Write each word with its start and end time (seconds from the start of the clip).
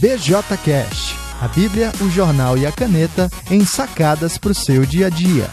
BJCast, 0.00 1.14
a 1.40 1.48
Bíblia, 1.48 1.90
o 2.02 2.10
jornal 2.10 2.58
e 2.58 2.66
a 2.66 2.72
caneta 2.72 3.30
em 3.50 3.64
sacadas 3.64 4.36
para 4.36 4.52
o 4.52 4.54
seu 4.54 4.84
dia 4.84 5.06
a 5.06 5.08
dia. 5.08 5.48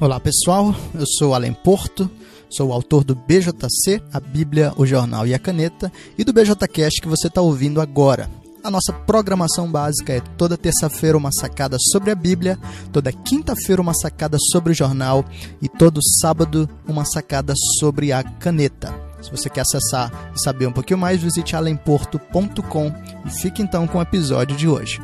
Olá 0.00 0.18
pessoal, 0.18 0.74
eu 0.94 1.04
sou 1.06 1.34
Alan 1.34 1.52
Porto, 1.52 2.10
sou 2.48 2.70
o 2.70 2.72
autor 2.72 3.04
do 3.04 3.14
BJC, 3.14 4.02
a 4.10 4.18
Bíblia, 4.18 4.72
o 4.78 4.86
jornal 4.86 5.26
e 5.26 5.34
a 5.34 5.38
caneta, 5.38 5.92
e 6.16 6.24
do 6.24 6.32
BJCast 6.32 7.02
que 7.02 7.08
você 7.08 7.26
está 7.26 7.42
ouvindo 7.42 7.82
agora. 7.82 8.30
A 8.64 8.70
nossa 8.70 8.92
programação 8.92 9.68
básica 9.68 10.12
é 10.12 10.20
toda 10.20 10.56
terça-feira 10.56 11.18
uma 11.18 11.32
sacada 11.32 11.76
sobre 11.90 12.12
a 12.12 12.14
Bíblia, 12.14 12.56
toda 12.92 13.12
quinta-feira 13.12 13.82
uma 13.82 13.92
sacada 13.92 14.36
sobre 14.52 14.70
o 14.70 14.74
jornal 14.74 15.24
e 15.60 15.68
todo 15.68 16.00
sábado 16.20 16.70
uma 16.86 17.04
sacada 17.04 17.54
sobre 17.80 18.12
a 18.12 18.22
caneta. 18.22 18.94
Se 19.20 19.32
você 19.32 19.50
quer 19.50 19.62
acessar 19.62 20.32
e 20.32 20.40
saber 20.40 20.68
um 20.68 20.72
pouquinho 20.72 21.00
mais, 21.00 21.20
visite 21.20 21.56
alemporto.com 21.56 22.92
e 23.26 23.30
fique 23.30 23.60
então 23.60 23.88
com 23.88 23.98
o 23.98 24.02
episódio 24.02 24.56
de 24.56 24.68
hoje. 24.68 25.00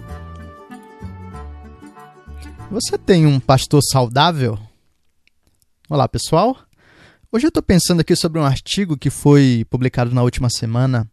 Você 2.71 2.97
tem 2.97 3.27
um 3.27 3.41
pastor 3.41 3.81
saudável? 3.83 4.57
Olá, 5.91 6.09
pessoal. 6.09 6.57
Hoje 7.33 7.47
eu 7.47 7.49
estou 7.49 7.63
pensando 7.63 8.01
aqui 8.01 8.15
sobre 8.15 8.39
um 8.39 8.45
artigo 8.45 8.97
que 8.97 9.11
foi 9.11 9.67
publicado 9.69 10.15
na 10.15 10.23
última 10.23 10.49
semana 10.49 11.11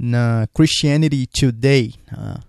na 0.00 0.48
Christianity 0.54 1.26
Today. 1.26 1.94
Uh, 2.10 2.40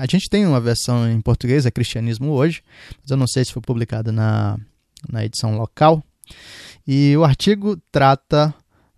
a 0.00 0.06
gente 0.06 0.30
tem 0.30 0.46
uma 0.46 0.60
versão 0.60 1.10
em 1.10 1.20
português, 1.20 1.66
é 1.66 1.70
Cristianismo 1.70 2.30
Hoje, 2.32 2.62
mas 3.02 3.10
eu 3.10 3.16
não 3.16 3.26
sei 3.26 3.44
se 3.44 3.52
foi 3.52 3.60
publicada 3.60 4.10
na, 4.10 4.58
na 5.10 5.24
edição 5.24 5.58
local. 5.58 6.02
E 6.86 7.14
o 7.16 7.24
artigo 7.24 7.78
trata 7.92 8.54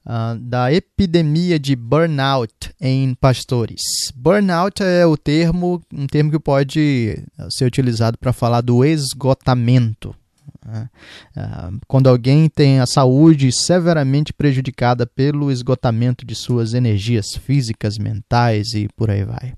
uh, 0.07 0.39
da 0.39 0.73
epidemia 0.73 1.59
de 1.59 1.75
burnout 1.75 2.73
em 2.81 3.13
pastores. 3.15 3.81
Burnout 4.15 4.81
é 4.83 5.05
o 5.05 5.17
termo, 5.17 5.83
um 5.93 6.07
termo 6.07 6.31
que 6.31 6.39
pode 6.39 7.19
ser 7.51 7.65
utilizado 7.65 8.17
para 8.17 8.33
falar 8.33 8.61
do 8.61 8.85
esgotamento. 8.85 10.15
Né? 10.71 10.89
Ah, 11.37 11.71
quando 11.87 12.09
alguém 12.09 12.49
tem 12.49 12.81
a 12.81 12.87
saúde 12.87 13.51
severamente 13.53 14.33
prejudicada 14.33 15.07
pelo 15.07 15.51
esgotamento 15.51 16.25
de 16.25 16.35
suas 16.35 16.75
energias 16.75 17.35
físicas, 17.35 17.99
mentais 17.99 18.75
e 18.75 18.89
por 18.97 19.11
aí 19.11 19.25
vai. 19.25 19.55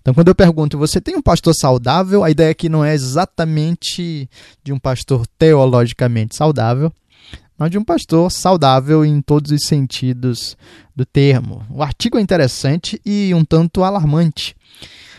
Então, 0.00 0.12
quando 0.12 0.28
eu 0.28 0.34
pergunto, 0.34 0.78
você 0.78 1.00
tem 1.00 1.16
um 1.16 1.22
pastor 1.22 1.54
saudável? 1.54 2.22
A 2.22 2.30
ideia 2.30 2.50
aqui 2.50 2.68
não 2.68 2.84
é 2.84 2.94
exatamente 2.94 4.28
de 4.62 4.72
um 4.72 4.78
pastor 4.78 5.26
teologicamente 5.38 6.36
saudável, 6.36 6.92
mas 7.58 7.70
de 7.70 7.78
um 7.78 7.84
pastor 7.84 8.30
saudável 8.30 9.04
em 9.04 9.20
todos 9.22 9.50
os 9.50 9.66
sentidos 9.66 10.56
do 10.94 11.06
termo. 11.06 11.64
O 11.70 11.82
artigo 11.82 12.18
é 12.18 12.20
interessante 12.20 13.00
e 13.04 13.32
um 13.34 13.44
tanto 13.44 13.82
alarmante, 13.82 14.54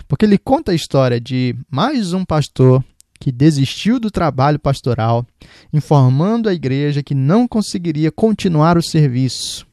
porque 0.08 0.26
ele 0.26 0.38
conta 0.38 0.72
a 0.72 0.76
história 0.76 1.20
de 1.20 1.56
mais 1.70 2.14
um 2.14 2.24
pastor 2.24 2.84
que 3.26 3.32
desistiu 3.32 4.00
do 4.00 4.12
trabalho 4.12 4.60
pastoral, 4.60 5.26
informando 5.74 6.48
a 6.48 6.54
igreja 6.54 7.02
que 7.02 7.16
não 7.16 7.48
conseguiria 7.48 8.12
continuar 8.12 8.78
o 8.78 8.84
serviço, 8.84 9.66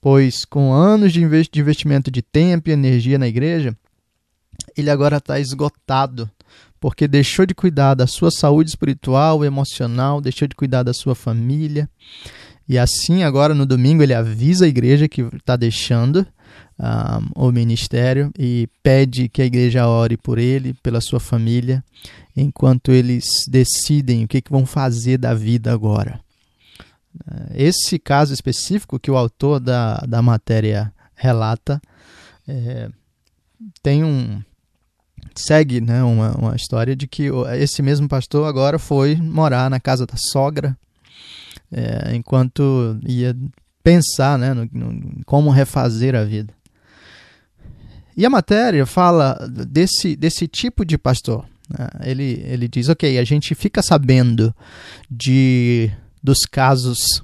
pois 0.00 0.44
com 0.44 0.72
anos 0.72 1.12
de 1.12 1.20
investimento 1.20 2.08
de 2.08 2.22
tempo 2.22 2.70
e 2.70 2.72
energia 2.72 3.18
na 3.18 3.26
igreja, 3.26 3.76
ele 4.76 4.90
agora 4.90 5.16
está 5.16 5.40
esgotado, 5.40 6.30
porque 6.78 7.08
deixou 7.08 7.44
de 7.44 7.52
cuidar 7.52 7.94
da 7.94 8.06
sua 8.06 8.30
saúde 8.30 8.70
espiritual, 8.70 9.44
emocional, 9.44 10.20
deixou 10.20 10.46
de 10.46 10.54
cuidar 10.54 10.84
da 10.84 10.94
sua 10.94 11.16
família. 11.16 11.90
E 12.68 12.78
assim, 12.78 13.24
agora 13.24 13.56
no 13.56 13.66
domingo, 13.66 14.04
ele 14.04 14.14
avisa 14.14 14.66
a 14.66 14.68
igreja 14.68 15.08
que 15.08 15.22
está 15.22 15.56
deixando 15.56 16.24
um, 16.78 17.46
o 17.46 17.52
ministério 17.52 18.30
e 18.38 18.68
pede 18.82 19.28
que 19.28 19.42
a 19.42 19.46
igreja 19.46 19.86
ore 19.88 20.16
por 20.16 20.38
ele, 20.38 20.74
pela 20.74 21.00
sua 21.00 21.18
família, 21.18 21.84
enquanto 22.36 22.92
eles 22.92 23.24
decidem 23.48 24.24
o 24.24 24.28
que, 24.28 24.40
que 24.40 24.50
vão 24.50 24.64
fazer 24.64 25.18
da 25.18 25.34
vida 25.34 25.72
agora. 25.72 26.20
Esse 27.54 27.98
caso 27.98 28.32
específico 28.32 28.98
que 28.98 29.10
o 29.10 29.16
autor 29.16 29.58
da, 29.58 29.96
da 30.08 30.22
matéria 30.22 30.92
relata 31.14 31.80
é, 32.46 32.88
tem 33.82 34.04
um 34.04 34.40
segue 35.34 35.80
né, 35.80 36.02
uma, 36.02 36.32
uma 36.32 36.56
história 36.56 36.94
de 36.94 37.06
que 37.06 37.28
esse 37.58 37.82
mesmo 37.82 38.08
pastor 38.08 38.46
agora 38.46 38.78
foi 38.78 39.16
morar 39.16 39.70
na 39.70 39.80
casa 39.80 40.06
da 40.06 40.14
sogra 40.16 40.76
é, 41.72 42.14
enquanto 42.14 42.98
ia 43.06 43.36
pensar 43.82 44.38
né, 44.38 44.54
no, 44.54 44.68
no, 44.72 45.24
como 45.24 45.50
refazer 45.50 46.14
a 46.14 46.24
vida. 46.24 46.52
E 48.18 48.26
a 48.26 48.30
matéria 48.30 48.84
fala 48.84 49.38
desse, 49.48 50.16
desse 50.16 50.48
tipo 50.48 50.84
de 50.84 50.98
pastor. 50.98 51.46
Né? 51.70 51.88
Ele, 52.02 52.42
ele 52.44 52.66
diz: 52.66 52.88
ok, 52.88 53.16
a 53.16 53.22
gente 53.22 53.54
fica 53.54 53.80
sabendo 53.80 54.52
de 55.08 55.88
dos 56.20 56.40
casos 56.40 57.22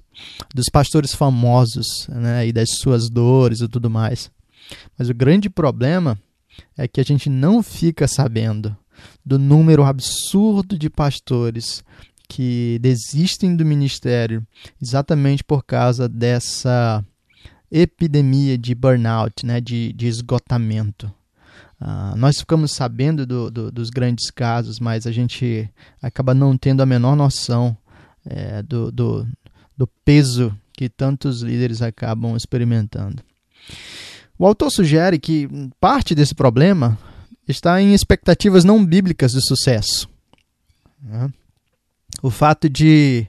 dos 0.54 0.66
pastores 0.72 1.12
famosos 1.12 2.06
né, 2.08 2.46
e 2.46 2.52
das 2.52 2.76
suas 2.76 3.10
dores 3.10 3.60
e 3.60 3.66
tudo 3.66 3.90
mais. 3.90 4.30
Mas 4.96 5.08
o 5.08 5.14
grande 5.14 5.50
problema 5.50 6.16
é 6.78 6.86
que 6.86 7.00
a 7.00 7.04
gente 7.04 7.28
não 7.28 7.60
fica 7.60 8.06
sabendo 8.06 8.76
do 9.26 9.36
número 9.36 9.82
absurdo 9.82 10.78
de 10.78 10.88
pastores 10.88 11.82
que 12.28 12.78
desistem 12.80 13.56
do 13.56 13.66
ministério 13.66 14.46
exatamente 14.80 15.42
por 15.42 15.64
causa 15.64 16.08
dessa 16.08 17.04
epidemia 17.74 18.56
de 18.56 18.72
burnout, 18.72 19.44
né, 19.44 19.60
de, 19.60 19.92
de 19.92 20.06
esgotamento. 20.06 21.12
Uh, 21.80 22.16
nós 22.16 22.38
ficamos 22.38 22.72
sabendo 22.72 23.26
do, 23.26 23.50
do, 23.50 23.72
dos 23.72 23.90
grandes 23.90 24.30
casos, 24.30 24.78
mas 24.78 25.08
a 25.08 25.12
gente 25.12 25.68
acaba 26.00 26.32
não 26.32 26.56
tendo 26.56 26.82
a 26.82 26.86
menor 26.86 27.16
noção 27.16 27.76
é, 28.24 28.62
do, 28.62 28.92
do, 28.92 29.26
do 29.76 29.86
peso 30.04 30.56
que 30.72 30.88
tantos 30.88 31.42
líderes 31.42 31.82
acabam 31.82 32.36
experimentando. 32.36 33.22
O 34.38 34.46
autor 34.46 34.70
sugere 34.70 35.18
que 35.18 35.48
parte 35.80 36.14
desse 36.14 36.34
problema 36.34 36.96
está 37.46 37.82
em 37.82 37.92
expectativas 37.92 38.64
não 38.64 38.84
bíblicas 38.84 39.32
de 39.32 39.46
sucesso. 39.46 40.08
Né? 41.02 41.28
O 42.22 42.30
fato 42.30 42.68
de 42.68 43.26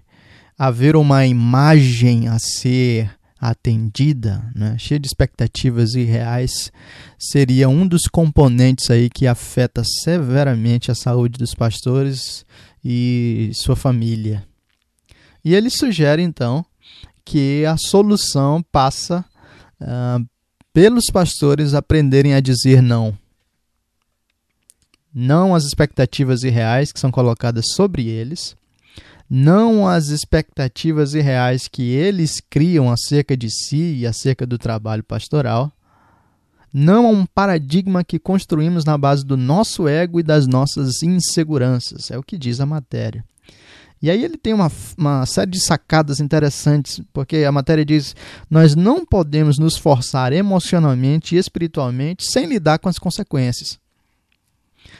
haver 0.58 0.96
uma 0.96 1.26
imagem 1.26 2.28
a 2.28 2.38
ser 2.40 3.12
atendida, 3.50 4.44
né, 4.56 4.78
cheia 4.78 5.00
de 5.00 5.08
expectativas 5.08 5.96
irreais, 5.96 6.72
seria 7.18 7.70
um 7.70 7.88
dos 7.88 8.08
componentes 8.08 8.90
aí 8.90 9.10
que 9.10 9.28
afeta 9.28 9.84
severamente 10.04 10.92
a 10.92 10.96
saúde 10.96 11.38
dos 11.38 11.54
pastores 11.54 12.46
e 12.84 13.52
sua 13.54 13.76
família. 13.76 14.46
E 15.44 15.54
ele 15.54 15.70
sugere 15.70 16.22
então 16.22 16.66
que 17.24 17.66
a 17.66 17.78
solução 17.78 18.64
passa 18.72 19.26
uh, 19.82 20.26
pelos 20.74 21.06
pastores 21.12 21.74
aprenderem 21.74 22.34
a 22.34 22.40
dizer 22.40 22.82
não. 22.82 23.18
Não 25.14 25.56
às 25.56 25.64
expectativas 25.64 26.44
irreais 26.44 26.92
que 26.92 27.00
são 27.00 27.10
colocadas 27.10 27.66
sobre 27.74 28.08
eles, 28.08 28.56
não 29.30 29.88
as 29.88 30.09
expectativas 30.09 31.13
irreais 31.13 31.68
que 31.68 31.91
eles 31.91 32.40
criam 32.40 32.91
acerca 32.91 33.36
de 33.36 33.50
si 33.50 33.97
e 33.97 34.08
acerca 34.08 34.46
do 34.46 34.58
trabalho 34.58 35.03
pastoral, 35.03 35.72
não 36.72 37.08
a 37.08 37.09
um 37.09 37.25
paradigma 37.25 38.03
que 38.03 38.19
construímos 38.19 38.84
na 38.84 38.97
base 38.97 39.25
do 39.25 39.38
nosso 39.38 39.88
ego 39.88 40.19
e 40.19 40.24
das 40.24 40.46
nossas 40.46 41.02
inseguranças, 41.02 42.12
é 42.12 42.18
o 42.18 42.24
que 42.24 42.38
diz 42.38 42.59
a 42.59 42.66
matéria. 42.66 43.24
E 44.02 44.09
aí 44.12 44.24
ele 44.24 44.38
tem 44.38 44.53
uma, 44.53 44.72
uma 44.97 45.25
série 45.25 45.52
de 45.52 45.59
sacadas 45.59 46.19
interessantes, 46.19 47.02
porque 47.14 47.38
a 47.38 47.52
matéria 47.52 47.85
diz: 47.85 48.16
nós 48.50 48.76
não 48.76 49.05
podemos 49.05 49.58
nos 49.58 49.78
forçar 49.78 50.34
emocionalmente 50.34 51.35
e 51.35 51.40
espiritualmente 51.40 52.26
sem 52.26 52.46
lidar 52.46 52.78
com 52.78 52.90
as 52.90 53.00
consequências. 53.00 53.79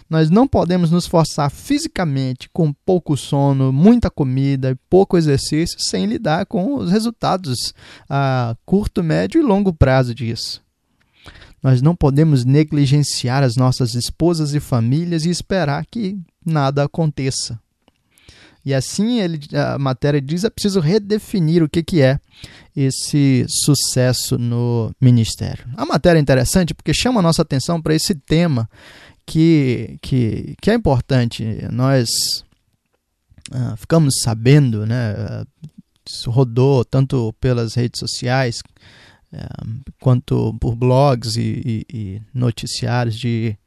Nós 0.10 0.30
não 0.30 0.48
podemos 0.48 0.92
nos 0.92 1.08
forçar 1.08 1.50
fisicamente 1.50 2.48
com 2.54 2.72
pouco 2.72 3.18
sono, 3.18 3.74
muita 3.74 4.10
comida 4.10 4.70
e 4.70 4.76
pouco 4.90 5.18
exercício 5.18 5.78
sem 5.80 6.06
lidar 6.06 6.46
com 6.46 6.76
os 6.76 6.92
resultados 6.92 7.74
a 8.08 8.56
curto, 8.66 9.04
médio 9.04 9.42
e 9.42 9.44
longo 9.44 9.74
prazo 9.74 10.14
disso. 10.14 10.62
Nós 11.62 11.82
não 11.82 11.96
podemos 11.96 12.46
negligenciar 12.46 13.42
as 13.42 13.56
nossas 13.56 13.96
esposas 13.96 14.54
e 14.54 14.60
famílias 14.60 15.26
e 15.26 15.32
esperar 15.32 15.84
que 15.90 16.20
nada 16.46 16.84
aconteça. 16.84 17.60
E 18.64 18.74
assim 18.74 19.20
ele, 19.20 19.40
a 19.54 19.78
matéria 19.80 20.22
diz 20.22 20.44
é 20.44 20.50
preciso 20.50 20.80
redefinir 20.80 21.64
o 21.64 21.70
que, 21.70 21.84
que 21.84 22.02
é 22.02 22.20
esse 22.76 23.46
sucesso 23.48 24.38
no 24.38 24.92
ministério. 25.02 25.66
A 25.76 25.86
matéria 25.86 26.20
é 26.20 26.22
interessante 26.22 26.74
porque 26.74 26.94
chama 26.94 27.20
a 27.20 27.24
nossa 27.24 27.42
atenção 27.42 27.82
para 27.82 27.96
esse 27.96 28.14
tema 28.14 28.70
que, 29.26 29.98
que, 30.02 30.56
que 30.62 30.72
é 30.72 30.74
importante. 30.74 31.44
Nós 31.72 32.10
uh, 33.52 33.76
ficamos 33.78 34.16
sabendo, 34.22 34.86
né, 34.86 35.46
rodou 36.28 36.86
tanto 36.86 37.34
pelas 37.40 37.74
redes 37.74 38.00
sociais 38.00 38.62
é, 39.34 39.48
quanto 40.00 40.54
por 40.60 40.76
blogs 40.76 41.36
e, 41.36 41.86
e, 41.92 41.98
e 41.98 42.22
noticiários 42.34 43.18
de, 43.18 43.58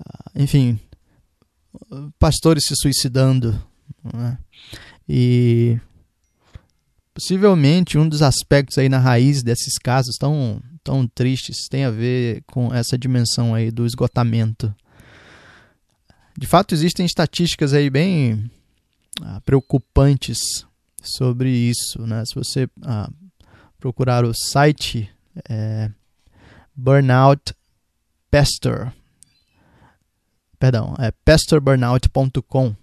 uh, 0.00 0.42
enfim, 0.42 0.78
pastores 2.18 2.66
se 2.66 2.74
suicidando. 2.76 3.60
Né? 4.12 4.38
E 5.08 5.78
possivelmente 7.14 7.96
um 7.96 8.08
dos 8.08 8.20
aspectos 8.20 8.76
aí 8.76 8.88
na 8.88 8.98
raiz 8.98 9.42
desses 9.42 9.78
casos 9.78 10.16
tão, 10.18 10.60
tão 10.84 11.06
tristes 11.06 11.66
tem 11.68 11.84
a 11.84 11.90
ver 11.90 12.42
com 12.46 12.74
essa 12.74 12.98
dimensão 12.98 13.54
aí 13.54 13.70
do 13.70 13.86
esgotamento. 13.86 14.74
De 16.38 16.46
fato, 16.46 16.74
existem 16.74 17.06
estatísticas 17.06 17.72
aí 17.72 17.88
bem 17.88 18.50
ah, 19.22 19.40
preocupantes 19.40 20.38
sobre 21.02 21.50
isso. 21.50 22.06
Né? 22.06 22.24
Se 22.26 22.34
você 22.34 22.68
ah, 22.82 23.10
procurar 23.78 24.24
o 24.24 24.34
site 24.34 25.10
é, 25.48 25.90
Burnout 26.74 27.54
Pastor, 28.30 28.92
perdão, 30.58 30.94
é 30.98 31.10
pastorburnout.com. 31.24 32.74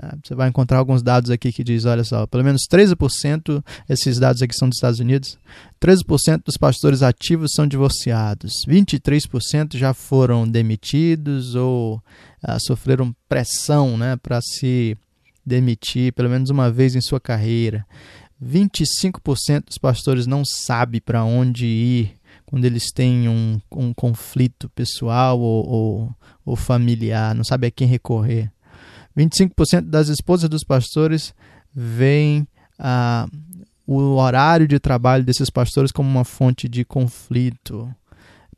É, 0.00 0.16
você 0.24 0.34
vai 0.34 0.48
encontrar 0.48 0.78
alguns 0.78 1.02
dados 1.02 1.30
aqui 1.30 1.52
que 1.52 1.62
diz, 1.62 1.84
olha 1.84 2.02
só, 2.02 2.26
pelo 2.26 2.42
menos 2.42 2.62
13%, 2.70 3.62
esses 3.88 4.18
dados 4.18 4.40
aqui 4.40 4.54
são 4.54 4.68
dos 4.68 4.78
Estados 4.78 5.00
Unidos, 5.00 5.36
13% 5.80 6.44
dos 6.44 6.56
pastores 6.56 7.02
ativos 7.02 7.52
são 7.54 7.66
divorciados, 7.66 8.52
23% 8.66 9.76
já 9.76 9.92
foram 9.92 10.48
demitidos 10.48 11.54
ou 11.54 12.02
ah, 12.42 12.58
sofreram 12.58 13.14
pressão 13.28 13.98
né, 13.98 14.16
para 14.16 14.40
se 14.40 14.96
demitir 15.44 16.12
pelo 16.14 16.30
menos 16.30 16.48
uma 16.48 16.70
vez 16.70 16.94
em 16.96 17.00
sua 17.00 17.20
carreira. 17.20 17.84
25% 18.42 19.66
dos 19.66 19.78
pastores 19.78 20.26
não 20.26 20.42
sabem 20.44 21.00
para 21.00 21.22
onde 21.22 21.66
ir 21.66 22.16
quando 22.46 22.64
eles 22.64 22.90
têm 22.92 23.28
um, 23.28 23.60
um 23.70 23.94
conflito 23.94 24.68
pessoal 24.70 25.38
ou, 25.38 25.68
ou, 25.68 26.14
ou 26.44 26.56
familiar, 26.56 27.34
não 27.34 27.44
sabem 27.44 27.68
a 27.68 27.70
quem 27.70 27.86
recorrer. 27.86 28.50
25% 29.16 29.82
das 29.82 30.08
esposas 30.08 30.48
dos 30.48 30.64
pastores 30.64 31.34
veem 31.74 32.46
ah, 32.78 33.28
o 33.86 34.16
horário 34.16 34.66
de 34.66 34.78
trabalho 34.78 35.24
desses 35.24 35.50
pastores 35.50 35.92
como 35.92 36.08
uma 36.08 36.24
fonte 36.24 36.68
de 36.68 36.84
conflito. 36.84 37.94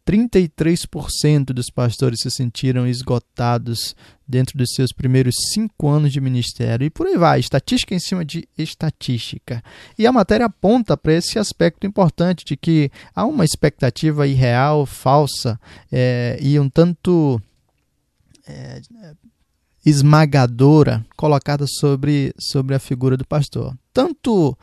33% 0.06 1.46
dos 1.46 1.70
pastores 1.70 2.20
se 2.20 2.30
sentiram 2.30 2.86
esgotados 2.86 3.96
dentro 4.28 4.58
dos 4.58 4.68
seus 4.74 4.92
primeiros 4.92 5.34
cinco 5.52 5.88
anos 5.88 6.12
de 6.12 6.20
ministério. 6.20 6.84
E 6.84 6.90
por 6.90 7.06
aí 7.06 7.16
vai, 7.16 7.40
estatística 7.40 7.94
em 7.94 7.98
cima 7.98 8.22
de 8.22 8.46
estatística. 8.56 9.64
E 9.98 10.06
a 10.06 10.12
matéria 10.12 10.46
aponta 10.46 10.94
para 10.96 11.14
esse 11.14 11.38
aspecto 11.38 11.86
importante 11.86 12.44
de 12.44 12.54
que 12.54 12.90
há 13.14 13.24
uma 13.24 13.46
expectativa 13.46 14.26
irreal, 14.26 14.84
falsa 14.84 15.58
é, 15.90 16.38
e 16.40 16.60
um 16.60 16.68
tanto 16.68 17.40
é, 18.46 18.82
esmagadora 19.84 21.04
colocada 21.16 21.66
sobre, 21.66 22.34
sobre 22.38 22.74
a 22.74 22.78
figura 22.78 23.16
do 23.16 23.26
pastor. 23.26 23.76
Tanto 23.92 24.56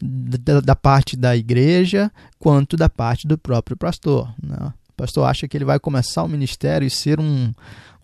da, 0.00 0.60
da 0.60 0.76
parte 0.76 1.16
da 1.16 1.36
igreja 1.36 2.10
quanto 2.38 2.76
da 2.76 2.88
parte 2.88 3.28
do 3.28 3.36
próprio 3.36 3.76
pastor. 3.76 4.32
Né? 4.42 4.72
O 4.88 4.92
pastor 4.96 5.28
acha 5.28 5.46
que 5.46 5.56
ele 5.56 5.64
vai 5.64 5.78
começar 5.78 6.22
o 6.22 6.28
ministério 6.28 6.86
e 6.86 6.90
ser 6.90 7.20
um, 7.20 7.52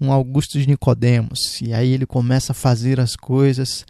um 0.01 0.13
Augusto 0.13 0.59
de 0.59 0.67
Nicodemos. 0.67 1.61
E 1.63 1.73
aí 1.73 1.93
ele 1.93 2.07
começa 2.07 2.53
a 2.53 2.55
fazer 2.55 3.01
as 3.01 3.17
coisas 3.17 3.85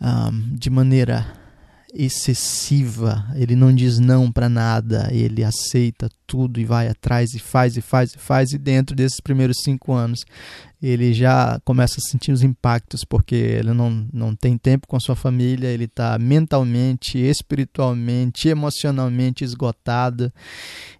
um, 0.00 0.56
de 0.56 0.70
maneira 0.70 1.26
excessiva. 1.94 3.26
Ele 3.34 3.54
não 3.54 3.74
diz 3.74 3.98
não 3.98 4.30
para 4.30 4.48
nada. 4.48 5.08
Ele 5.12 5.44
aceita 5.44 6.08
tudo 6.26 6.60
e 6.60 6.64
vai 6.64 6.88
atrás 6.88 7.34
e 7.34 7.38
faz 7.38 7.76
e 7.76 7.80
faz 7.80 8.14
e 8.14 8.18
faz. 8.18 8.52
E 8.52 8.58
dentro 8.58 8.96
desses 8.96 9.20
primeiros 9.20 9.58
cinco 9.62 9.92
anos 9.92 10.24
ele 10.82 11.12
já 11.12 11.60
começa 11.64 11.96
a 11.98 12.10
sentir 12.10 12.32
os 12.32 12.42
impactos 12.42 13.04
porque 13.04 13.34
ele 13.34 13.72
não, 13.74 14.08
não 14.12 14.34
tem 14.34 14.56
tempo 14.56 14.86
com 14.86 14.98
sua 14.98 15.14
família, 15.14 15.68
ele 15.68 15.84
está 15.84 16.18
mentalmente, 16.18 17.18
espiritualmente, 17.18 18.48
emocionalmente 18.48 19.44
esgotado. 19.44 20.32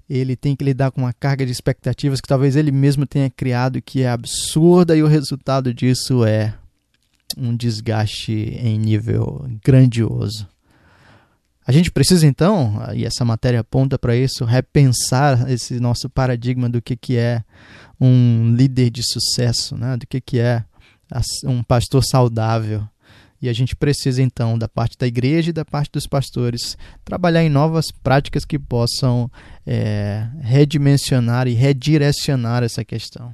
Ele 0.09 0.37
tem 0.37 0.55
que 0.55 0.65
lidar 0.65 0.91
com 0.91 1.03
uma 1.03 1.13
carga 1.13 1.47
de 1.47 1.53
expectativas 1.53 2.21
que 2.21 2.29
talvez 2.29 2.57
ele 2.57 2.73
mesmo 2.73 3.07
tenha 3.07 3.31
criado, 3.31 3.81
que 3.81 4.03
é 4.03 4.11
absurda, 4.11 4.97
e 4.97 5.03
o 5.03 5.07
resultado 5.07 5.73
disso 5.73 6.25
é 6.25 6.53
um 7.39 7.57
desgaste 7.57 8.33
em 8.33 8.77
nível 8.77 9.49
grandioso. 9.65 10.49
A 11.71 11.73
gente 11.73 11.93
precisa 11.93 12.27
então, 12.27 12.83
e 12.97 13.05
essa 13.05 13.25
matéria 13.25 13.61
aponta 13.61 13.97
para 13.97 14.17
isso, 14.17 14.45
repensar 14.45 15.49
esse 15.49 15.79
nosso 15.79 16.11
paradigma 16.11 16.69
do 16.69 16.83
que, 16.83 16.97
que 16.97 17.17
é 17.17 17.45
um 18.01 18.53
líder 18.57 18.91
de 18.91 19.05
sucesso, 19.05 19.77
né? 19.77 19.97
do 19.97 20.05
que, 20.05 20.21
que 20.21 20.41
é 20.41 20.65
um 21.45 21.63
pastor 21.63 22.03
saudável. 22.05 22.83
E 23.41 23.49
a 23.49 23.53
gente 23.53 23.77
precisa 23.77 24.21
então, 24.21 24.59
da 24.59 24.67
parte 24.67 24.99
da 24.99 25.07
igreja 25.07 25.51
e 25.51 25.53
da 25.53 25.65
parte 25.65 25.93
dos 25.93 26.09
pastores, 26.09 26.77
trabalhar 27.05 27.45
em 27.45 27.49
novas 27.49 27.93
práticas 28.03 28.45
que 28.45 28.59
possam 28.59 29.31
é, 29.65 30.27
redimensionar 30.41 31.47
e 31.47 31.53
redirecionar 31.53 32.65
essa 32.65 32.85
questão. 32.85 33.33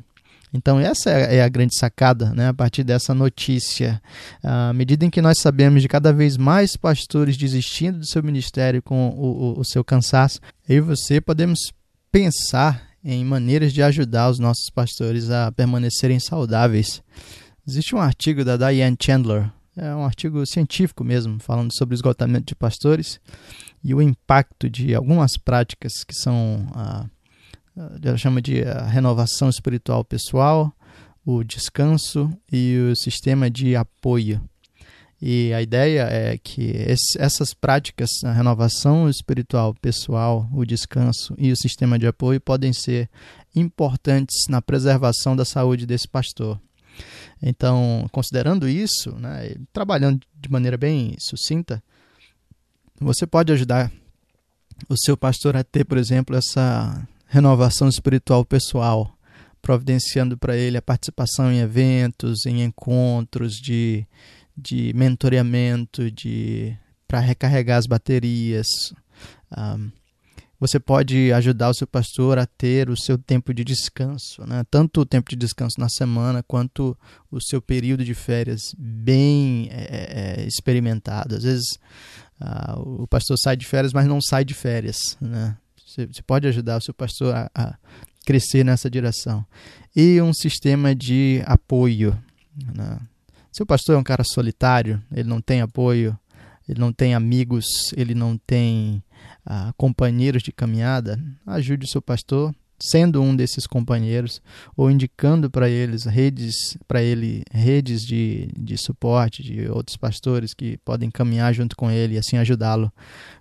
Então, 0.52 0.78
essa 0.78 1.10
é, 1.10 1.36
é 1.36 1.42
a 1.42 1.48
grande 1.48 1.76
sacada 1.76 2.32
né, 2.32 2.48
a 2.48 2.54
partir 2.54 2.84
dessa 2.84 3.14
notícia. 3.14 4.00
À 4.42 4.72
medida 4.72 5.04
em 5.04 5.10
que 5.10 5.20
nós 5.20 5.38
sabemos 5.38 5.82
de 5.82 5.88
cada 5.88 6.12
vez 6.12 6.36
mais 6.36 6.76
pastores 6.76 7.36
desistindo 7.36 7.98
do 7.98 8.06
seu 8.06 8.22
ministério 8.22 8.82
com 8.82 9.08
o, 9.10 9.54
o, 9.56 9.60
o 9.60 9.64
seu 9.64 9.84
cansaço, 9.84 10.40
eu 10.68 10.76
e 10.76 10.80
você 10.80 11.20
podemos 11.20 11.72
pensar 12.10 12.86
em 13.04 13.24
maneiras 13.24 13.72
de 13.72 13.82
ajudar 13.82 14.30
os 14.30 14.38
nossos 14.38 14.70
pastores 14.70 15.30
a 15.30 15.52
permanecerem 15.52 16.18
saudáveis. 16.18 17.02
Existe 17.66 17.94
um 17.94 18.00
artigo 18.00 18.44
da 18.44 18.56
Diane 18.56 18.96
Chandler, 19.00 19.50
é 19.76 19.94
um 19.94 20.04
artigo 20.04 20.44
científico 20.46 21.04
mesmo, 21.04 21.38
falando 21.38 21.70
sobre 21.76 21.94
esgotamento 21.94 22.46
de 22.46 22.54
pastores 22.54 23.20
e 23.84 23.94
o 23.94 24.00
impacto 24.00 24.70
de 24.70 24.94
algumas 24.94 25.36
práticas 25.36 26.02
que 26.02 26.14
são, 26.14 26.66
a, 26.74 27.04
ela 28.02 28.16
chama 28.16 28.40
de 28.40 28.62
renovação 28.88 29.48
espiritual 29.50 30.04
pessoal, 30.04 30.72
o 31.24 31.44
descanso 31.44 32.30
e 32.50 32.78
o 32.90 32.96
sistema 32.96 33.50
de 33.50 33.76
apoio. 33.76 34.40
E 35.20 35.52
a 35.52 35.62
ideia 35.62 36.02
é 36.02 36.38
que 36.38 36.62
esse, 36.62 37.18
essas 37.18 37.54
práticas, 37.54 38.10
a 38.24 38.32
renovação 38.32 39.08
espiritual 39.08 39.74
pessoal, 39.74 40.48
o 40.52 40.64
descanso 40.64 41.34
e 41.38 41.50
o 41.50 41.56
sistema 41.56 41.98
de 41.98 42.06
apoio 42.06 42.40
podem 42.40 42.72
ser 42.72 43.08
importantes 43.54 44.44
na 44.48 44.60
preservação 44.60 45.34
da 45.34 45.44
saúde 45.44 45.86
desse 45.86 46.06
pastor. 46.06 46.60
Então, 47.42 48.06
considerando 48.12 48.68
isso, 48.68 49.14
né, 49.18 49.54
trabalhando 49.72 50.20
de 50.34 50.50
maneira 50.50 50.76
bem 50.76 51.14
sucinta, 51.18 51.82
você 53.00 53.26
pode 53.26 53.52
ajudar 53.52 53.90
o 54.88 54.96
seu 54.96 55.16
pastor 55.16 55.56
a 55.56 55.64
ter, 55.64 55.84
por 55.84 55.98
exemplo, 55.98 56.36
essa 56.36 57.06
renovação 57.26 57.88
espiritual 57.88 58.44
pessoal, 58.44 59.12
providenciando 59.60 60.38
para 60.38 60.56
ele 60.56 60.76
a 60.76 60.82
participação 60.82 61.52
em 61.52 61.58
eventos, 61.58 62.46
em 62.46 62.62
encontros 62.62 63.54
de 63.54 64.06
de 64.56 64.92
mentoreamento, 64.94 66.10
de 66.10 66.76
para 67.06 67.20
recarregar 67.20 67.78
as 67.78 67.86
baterias. 67.86 68.66
Um, 69.56 69.90
você 70.58 70.80
pode 70.80 71.30
ajudar 71.34 71.68
o 71.68 71.74
seu 71.74 71.86
pastor 71.86 72.38
a 72.38 72.46
ter 72.46 72.88
o 72.88 72.96
seu 72.96 73.18
tempo 73.18 73.52
de 73.52 73.62
descanso, 73.62 74.44
né? 74.46 74.64
tanto 74.70 75.02
o 75.02 75.06
tempo 75.06 75.28
de 75.28 75.36
descanso 75.36 75.78
na 75.78 75.88
semana 75.88 76.42
quanto 76.42 76.96
o 77.30 77.38
seu 77.40 77.60
período 77.60 78.02
de 78.02 78.14
férias 78.14 78.74
bem 78.78 79.68
é, 79.70 80.38
é, 80.40 80.46
experimentado. 80.46 81.36
Às 81.36 81.42
vezes 81.42 81.66
uh, 82.40 83.02
o 83.02 83.06
pastor 83.06 83.36
sai 83.38 83.54
de 83.54 83.66
férias, 83.66 83.92
mas 83.92 84.06
não 84.06 84.18
sai 84.22 84.46
de 84.46 84.54
férias. 84.54 85.18
Né? 85.20 85.54
Você, 85.96 86.06
você 86.06 86.22
pode 86.22 86.46
ajudar 86.46 86.76
o 86.76 86.80
seu 86.80 86.92
pastor 86.92 87.34
a, 87.34 87.50
a, 87.54 87.74
crescer 88.26 88.64
nessa 88.64 88.90
direção. 88.90 89.44
E 89.94 90.20
um 90.20 90.32
sistema 90.34 90.94
de 90.94 91.42
apoio. 91.46 92.16
Né? 92.74 92.98
Se 93.50 93.62
o 93.62 93.66
pastor 93.66 93.94
é 93.94 93.98
um 93.98 94.04
cara 94.04 94.22
solitário, 94.22 95.02
ele 95.10 95.28
não 95.28 95.40
tem 95.40 95.62
apoio, 95.62 96.18
ele 96.68 96.78
não 96.78 96.92
tem 96.92 97.14
amigos, 97.14 97.64
ele 97.96 98.14
não 98.14 98.36
tem 98.36 99.02
ah, 99.46 99.72
companheiros 99.76 100.42
de 100.42 100.52
caminhada, 100.52 101.18
ajude 101.46 101.86
o 101.86 101.88
seu 101.88 102.02
pastor 102.02 102.54
sendo 102.78 103.22
um 103.22 103.34
desses 103.34 103.66
companheiros 103.66 104.42
ou 104.76 104.90
indicando 104.90 105.50
para 105.50 105.66
eles 105.66 106.04
redes 106.04 106.76
para 106.86 107.02
ele 107.02 107.42
redes 107.50 108.02
de, 108.02 108.50
de 108.54 108.76
suporte 108.76 109.42
de 109.42 109.66
outros 109.70 109.96
pastores 109.96 110.52
que 110.52 110.76
podem 110.84 111.10
caminhar 111.10 111.54
junto 111.54 111.74
com 111.74 111.90
ele 111.90 112.16
e 112.16 112.18
assim 112.18 112.36
ajudá-lo 112.36 112.92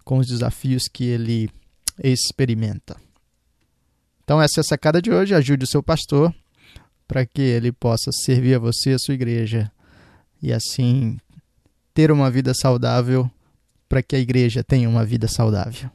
com 0.06 0.20
os 0.20 0.28
desafios 0.28 0.84
que 0.88 1.04
ele 1.04 1.50
experimenta. 2.04 2.96
Então 4.24 4.42
essa 4.42 4.60
é 4.60 4.62
a 4.62 4.64
sacada 4.64 5.02
de 5.02 5.12
hoje, 5.12 5.34
ajude 5.34 5.64
o 5.66 5.68
seu 5.68 5.84
pastor 5.84 6.34
para 7.08 7.26
que 7.26 7.42
ele 7.42 7.72
possa 7.72 8.12
servir 8.12 8.56
a 8.56 8.60
você 8.60 8.92
e 8.92 8.94
a 8.94 9.00
sua 9.00 9.14
igreja 9.14 9.72
e 10.42 10.52
assim 10.52 11.18
ter 11.94 12.12
uma 12.12 12.30
vida 12.32 12.54
saudável 12.54 13.30
para 13.88 14.02
que 14.02 14.16
a 14.16 14.20
igreja 14.20 14.64
tenha 14.64 14.90
uma 14.90 15.06
vida 15.06 15.28
saudável. 15.28 15.90